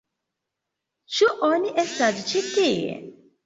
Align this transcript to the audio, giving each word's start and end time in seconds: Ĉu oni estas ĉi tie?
Ĉu 1.19 1.29
oni 1.49 1.77
estas 1.87 2.25
ĉi 2.33 2.45
tie? 2.51 3.01